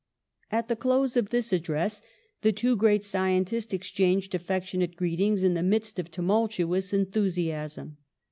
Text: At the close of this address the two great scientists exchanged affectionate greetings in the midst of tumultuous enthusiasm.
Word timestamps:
At 0.51 0.67
the 0.67 0.75
close 0.75 1.15
of 1.15 1.29
this 1.29 1.53
address 1.53 2.01
the 2.41 2.51
two 2.51 2.75
great 2.75 3.03
scientists 3.03 3.71
exchanged 3.71 4.33
affectionate 4.33 4.95
greetings 4.95 5.43
in 5.43 5.53
the 5.53 5.61
midst 5.61 5.99
of 5.99 6.09
tumultuous 6.09 6.91
enthusiasm. 6.91 7.97